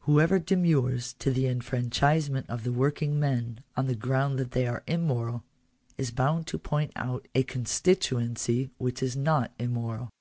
[0.00, 4.82] Whoever demurs to the enfranchisement of the working men on the ground that they are
[4.88, 5.44] immoral,
[5.96, 10.08] is bound to point out a constituency which is not immoral.